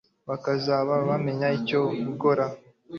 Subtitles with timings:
[0.29, 2.45] bakazaba bamenya icyogukora